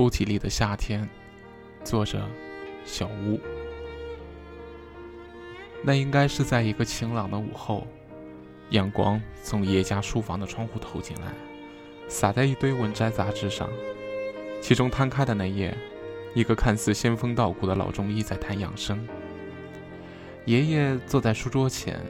[0.00, 1.06] 抽屉里的夏天，
[1.84, 2.26] 作者
[2.86, 3.38] 小屋。
[5.82, 7.86] 那应该是在一个晴朗的午后，
[8.70, 11.26] 阳光从叶家书房的窗户透进来，
[12.08, 13.68] 洒在一堆文摘杂志上。
[14.62, 15.76] 其中摊开的那页，
[16.32, 19.06] 一个看似仙风道骨的老中医在谈养生。
[20.46, 22.00] 爷爷坐在书桌前，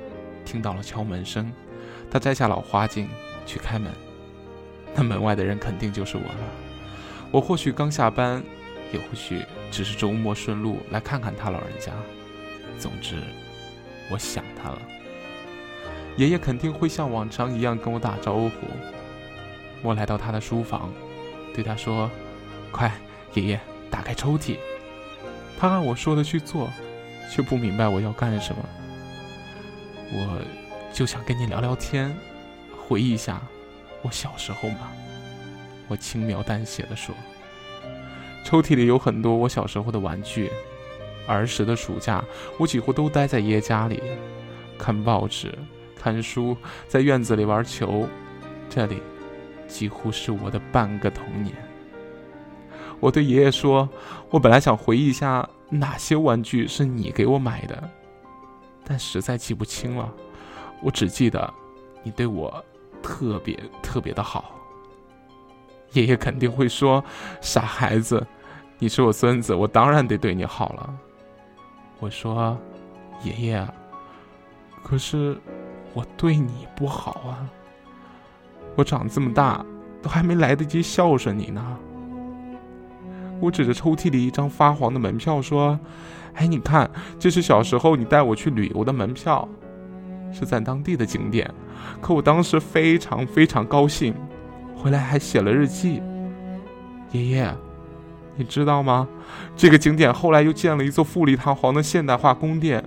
[0.45, 1.53] 听到了敲门声，
[2.09, 3.09] 他摘下老花镜
[3.45, 3.91] 去开门。
[4.95, 6.70] 那门外的人肯定就是我了。
[7.31, 8.43] 我或许刚下班，
[8.93, 11.93] 也或许只是周末顺路来看看他老人家。
[12.79, 13.23] 总之，
[14.11, 14.79] 我想他了。
[16.17, 18.51] 爷爷肯定会像往常一样跟我打招呼。
[19.83, 20.93] 我来到他的书房，
[21.55, 22.11] 对他说
[22.73, 22.93] ：“快，
[23.35, 23.61] 爷爷，
[23.91, 24.57] 打开抽屉。”
[25.57, 26.69] 他按我说的去做，
[27.31, 28.63] 却不明白我要干什么。
[30.13, 30.43] 我
[30.93, 32.15] 就想跟你聊聊天，
[32.89, 33.41] 回忆一下
[34.03, 34.91] 我小时候嘛。
[35.87, 37.15] 我轻描淡写的说
[38.45, 40.51] ：“抽屉里有很多我小时候的玩具。
[41.27, 42.25] 儿时的暑假，
[42.59, 44.03] 我几乎都待在爷爷家里，
[44.77, 45.57] 看报纸、
[45.97, 46.57] 看书，
[46.89, 48.09] 在院子里玩球。
[48.69, 49.01] 这里，
[49.69, 51.55] 几乎是我的半个童年。”
[52.99, 53.89] 我对爷爷说
[54.31, 57.91] ：“我本来想回忆一下哪些玩具是你给我买的，
[58.85, 60.13] 但实在记不清了。
[60.83, 61.53] 我只记得，
[62.03, 62.65] 你对我
[63.03, 64.57] 特别特别的好。”
[65.93, 67.05] 爷爷肯定会说
[67.41, 68.25] ：“傻孩子，
[68.79, 70.95] 你是我孙子，我当然得对你好了。”
[71.99, 72.57] 我说
[73.25, 73.69] ：“爷爷，
[74.85, 75.37] 可是
[75.93, 77.45] 我对你不好啊！
[78.77, 79.65] 我长这么大，
[80.01, 81.77] 都还没来得及孝顺你呢。”
[83.41, 85.79] 我指着抽屉里一张发黄的门票说
[86.37, 86.89] ：“哎，你看，
[87.19, 89.49] 这是小时候你带我去旅游的门票，
[90.33, 91.53] 是在当地的景点。
[92.01, 94.15] 可我当时非常非常高兴。”
[94.81, 96.03] 回来还写了日记。
[97.13, 97.55] 爷爷，
[98.37, 99.07] 你知道吗？
[99.55, 102.83] 这个景点后来又建了一座富丽堂皇的现代化宫殿，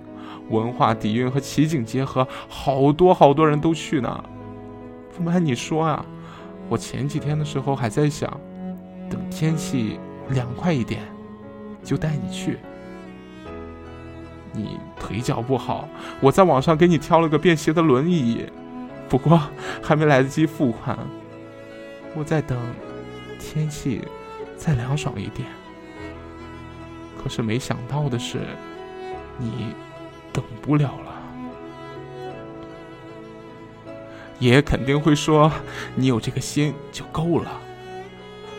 [0.48, 4.24] 文化底蕴和奇景结合，好多好多人都去呢。
[5.16, 6.04] 不瞒你说啊，
[6.68, 8.28] 我前几天的时候还在想，
[9.08, 10.00] 等天气
[10.30, 11.02] 凉快一点，
[11.84, 12.58] 就带你去。
[14.52, 15.88] 你腿脚不好，
[16.20, 18.46] 我在网上给你挑了个便携的轮椅，
[19.08, 19.40] 不过
[19.82, 20.98] 还没来得及付款。
[22.16, 22.56] 我在等
[23.40, 24.00] 天气
[24.56, 25.48] 再凉爽一点，
[27.22, 28.38] 可是没想到的是，
[29.36, 29.74] 你
[30.32, 31.12] 等不了了。
[34.38, 35.50] 爷爷肯定会说
[35.94, 37.60] ：“你有这个心就够了。”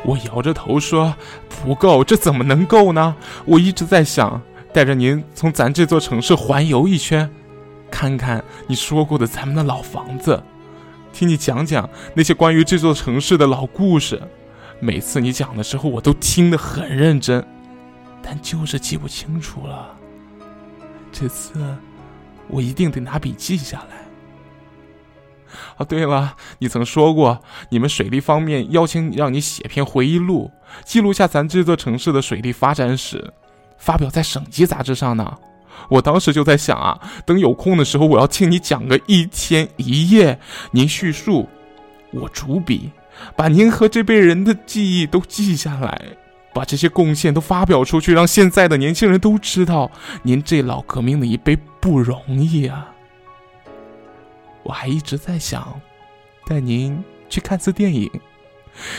[0.04, 1.16] 我摇着头说
[1.48, 3.16] ：“不够，这怎么能够呢？
[3.46, 4.42] 我一直在想
[4.74, 7.30] 带着您从咱这座城市环游一圈，
[7.90, 10.44] 看看你说过的咱们的老房子。”
[11.16, 14.22] 听你讲讲那些关于这座城市的老故事，
[14.82, 17.42] 每次你讲的时候，我都听得很认真，
[18.22, 19.96] 但就是记不清楚了。
[21.14, 21.54] 这次
[22.50, 24.06] 我一定得拿笔记下来。
[25.78, 30.52] 哦，对了，你曾说过，你们水利方面邀请你，让你写篇回忆录，
[30.84, 33.34] 记录下咱这座城市的水利发展史，
[33.78, 35.38] 发表在省级杂志上呢。
[35.90, 40.40] 我当时就在想啊，等有空的时候，我要听你讲个一天一夜。
[40.72, 41.48] 您叙述，
[42.12, 42.92] 我主笔，
[43.36, 46.02] 把您和这辈人的记忆都记下来，
[46.54, 49.92] 把这些贡献都发表出去，让现在的年轻人都知道
[50.24, 52.92] 您这老革命的一辈不容易啊。
[54.64, 55.80] 我还一直在想，
[56.48, 58.10] 带您去看次电影。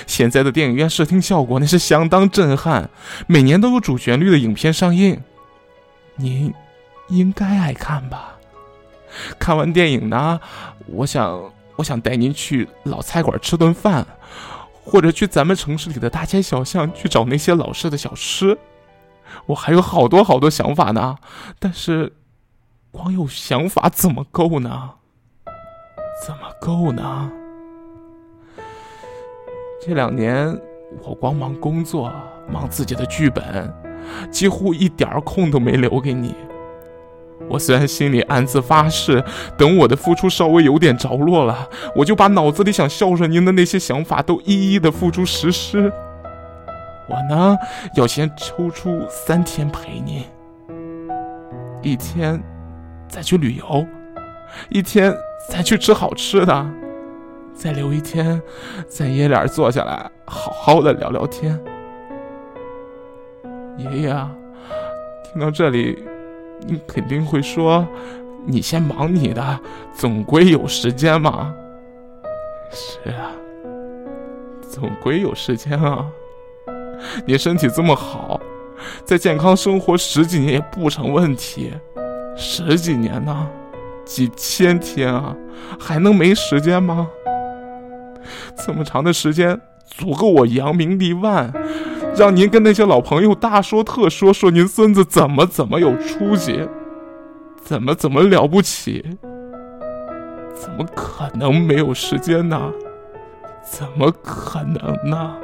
[0.06, 2.88] 现在的电影院视听效果那是相当震撼，
[3.26, 5.20] 每年都有主旋律的影片上映，
[6.14, 6.54] 您。
[7.08, 8.36] 应该爱看吧？
[9.38, 10.40] 看完电影呢，
[10.86, 11.40] 我想，
[11.76, 14.06] 我想带您去老菜馆吃顿饭，
[14.84, 18.58] 或者去咱们城市里的大街小巷去找那些老式的小吃。
[19.46, 21.16] 我还有好多好多想法呢，
[21.58, 22.12] 但是，
[22.90, 24.90] 光有想法怎么够呢？
[26.24, 27.30] 怎么够呢？
[29.84, 30.58] 这两年
[31.02, 32.12] 我光忙工作，
[32.50, 33.72] 忙自己的剧本，
[34.30, 36.34] 几乎一点空都没留给你。
[37.48, 39.22] 我虽然心里暗自发誓，
[39.56, 45.92] 等我的付出稍微有点着落了，我就把脑子里想孝顺您的那些想法都一一的付诸实施。
[47.08, 47.56] 我呢，
[47.94, 50.24] 要先抽出三天陪您，
[51.82, 52.42] 一天
[53.08, 53.86] 再去旅游，
[54.68, 55.14] 一天
[55.48, 56.66] 再去吃好吃的，
[57.54, 58.42] 再留一天，
[58.88, 61.56] 咱爷俩坐下来好好的聊聊天。
[63.76, 64.08] 爷爷，
[65.22, 66.15] 听到这里。
[66.60, 67.86] 你肯定会说
[68.46, 69.60] ：“你先忙你的，
[69.94, 71.54] 总归有时间嘛。”
[72.70, 73.30] 是啊，
[74.68, 76.06] 总归有时间啊。
[77.26, 78.40] 你身体这么好，
[79.04, 81.72] 在健康生活十几年也不成问题。
[82.36, 83.48] 十几年呢，
[84.04, 85.36] 几千天啊，
[85.78, 87.08] 还能没时间吗？
[88.56, 91.52] 这么长的时间，足够我扬名立万，
[92.16, 96.66] 让您跟那些老朋友大说特说，说您孙子怎么怎么有出息，
[97.62, 99.04] 怎么怎么了不起。
[100.54, 102.72] 怎么可能没有时间呢？
[103.62, 105.36] 怎么可能呢？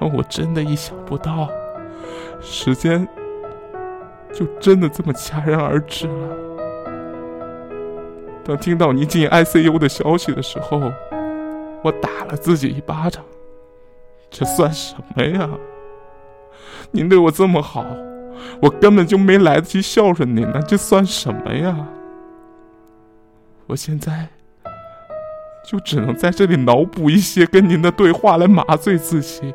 [0.00, 1.48] 但我真的意想不到，
[2.40, 3.06] 时间
[4.32, 6.36] 就真的这么戛然而止了。
[8.44, 10.90] 当听到您进 ICU 的消息的时候，
[11.84, 13.22] 我打了自己一巴掌。
[14.30, 15.48] 这算什么呀？
[16.92, 17.84] 您对我这么好，
[18.62, 21.76] 我根本就没来得及孝顺您呢，这算什么呀？
[23.66, 24.28] 我现在
[25.64, 29.54] 就只能在这里脑补一些跟您的对话来麻醉自己，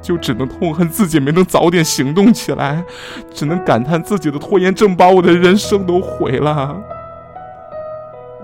[0.00, 2.84] 就只能痛恨自己没能早点行动起来，
[3.32, 6.80] 只能感叹自己的拖延症把我的人生都毁了。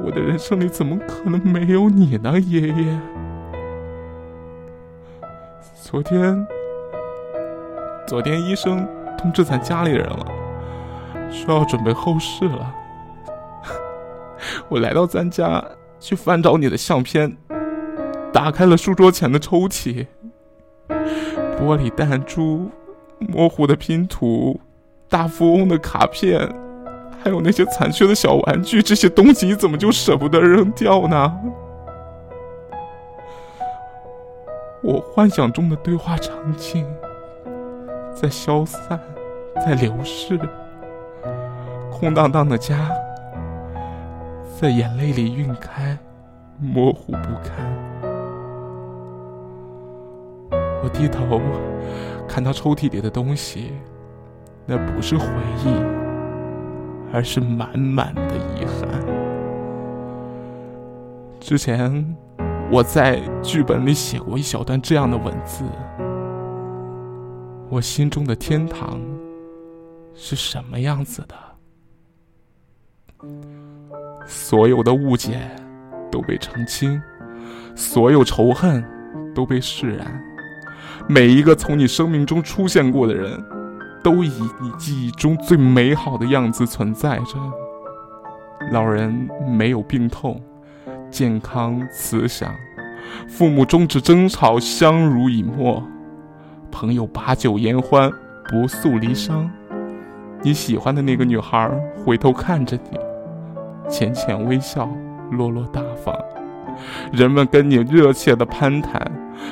[0.03, 3.01] 我的人生里怎么可能没有你呢，爷爷？
[5.87, 6.47] 昨天，
[8.07, 8.89] 昨天医生
[9.19, 10.27] 通知咱家里人了，
[11.31, 12.75] 说要准备后事了。
[14.71, 15.63] 我来到咱家
[16.01, 17.37] 去翻找你的相片，
[18.33, 20.07] 打开了书桌前的抽屉，
[21.61, 22.71] 玻璃弹珠、
[23.19, 24.59] 模糊的拼图、
[25.11, 26.51] 大富翁的卡片，
[27.23, 31.39] 还有那些残缺的小玩具，这些东西你怎么就舍不得扔掉呢？
[34.85, 36.87] 我幻想中的对话场景
[38.15, 39.01] 在消散，
[39.57, 40.39] 在流逝，
[41.91, 42.91] 空荡荡的家。
[44.61, 45.97] 在眼泪里晕开，
[46.61, 47.67] 模糊不堪。
[50.83, 51.41] 我低头
[52.29, 53.73] 看到抽屉里的东西，
[54.67, 55.25] 那不是回
[55.65, 55.75] 忆，
[57.11, 58.87] 而是满满的遗憾。
[61.41, 62.15] 之前
[62.71, 65.65] 我在剧本里写过一小段这样的文字：
[67.69, 69.01] 我心中的天堂
[70.15, 71.35] 是什么样子的？
[74.27, 75.39] 所有的误解
[76.11, 77.01] 都被澄清，
[77.77, 78.85] 所有仇恨
[79.35, 80.21] 都被释然。
[81.09, 83.45] 每一个从你生命中出现过的人，
[84.03, 87.37] 都以你记忆中最美好的样子存在着。
[88.73, 90.43] 老人没有病痛，
[91.15, 92.51] 健康慈祥；
[93.29, 95.81] 父母终止争吵，相濡以沫；
[96.73, 98.11] 朋友把酒言欢，
[98.49, 99.49] 不诉离殇。
[100.43, 101.71] 你喜欢的那个女孩
[102.05, 102.99] 回头看着你。
[103.89, 104.91] 浅浅微笑，
[105.31, 106.13] 落落大方。
[107.13, 109.01] 人们跟你热切的攀谈，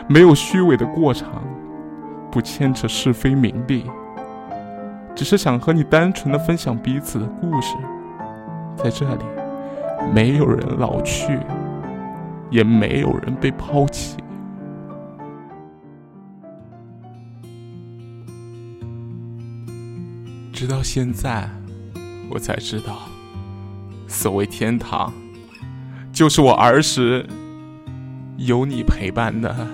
[0.08, 1.44] 没有虚伪的过场，
[2.28, 3.88] 不牵扯是非名利，
[5.14, 7.76] 只是想和你单纯的分享彼此的故事。
[8.74, 9.24] 在这里，
[10.14, 11.38] 没有人老去，
[12.50, 14.16] 也没有人被抛弃。
[20.52, 21.50] 直到现在，
[22.30, 23.08] 我才知道。
[24.06, 25.12] 所谓天堂，
[26.12, 27.26] 就是我儿时
[28.36, 29.66] 有你陪伴的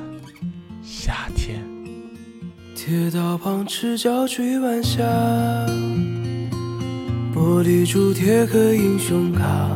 [0.83, 1.61] 夏天。
[2.75, 5.03] 铁道旁赤脚追晚霞，
[7.35, 9.69] 玻璃珠贴个英雄卡，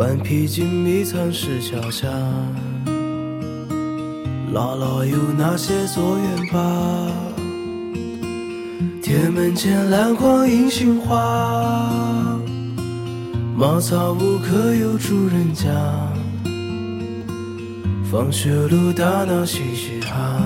[0.00, 2.08] 顽皮筋迷藏石桥下，
[4.50, 6.58] 姥姥有那些作业本，
[9.02, 12.40] 铁门前篮筐银杏花。
[13.54, 15.68] 茅草屋可有住人家？
[18.10, 20.40] 放学路打闹嘻嘻哈，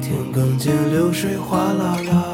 [0.00, 2.33] 田埂间流水哗啦啦，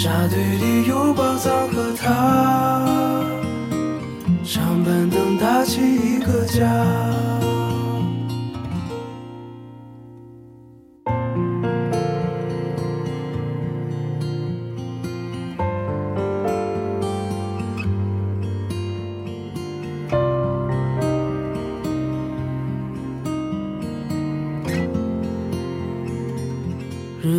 [0.00, 2.86] 沙堆里有宝藏和他，
[4.44, 7.27] 长板凳搭起一个家。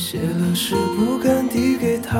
[0.00, 2.16] 写了诗不敢递给他，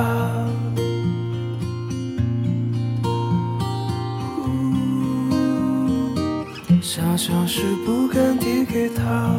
[6.83, 9.33] 想想诗不敢递给他。